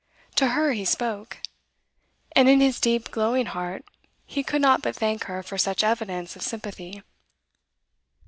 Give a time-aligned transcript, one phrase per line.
[0.37, 1.37] To her he spoke.
[2.31, 3.85] And in his deep glowing heart
[4.25, 7.03] he could not but thank her for such evidence of sympathy.